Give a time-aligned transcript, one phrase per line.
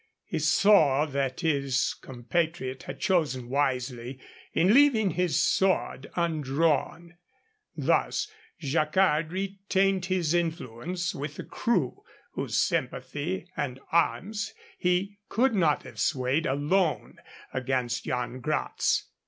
[0.25, 4.19] He saw that his compatriot had chosen wisely
[4.51, 7.17] in leaving his sword undrawn.
[7.77, 8.27] Thus
[8.59, 12.01] Jacquard retained his influence with the crew,
[12.31, 17.17] whose sympathy and arms he could not have swayed alone
[17.53, 19.05] against Yan Gratz.